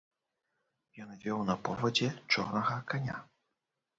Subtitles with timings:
[1.05, 3.17] Ён вёў на повадзе чорнага каня.